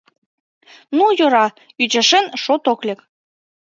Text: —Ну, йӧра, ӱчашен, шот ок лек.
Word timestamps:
—Ну, 0.97 1.05
йӧра, 1.17 1.47
ӱчашен, 1.83 2.25
шот 2.43 2.63
ок 2.71 2.79
лек. 2.87 2.99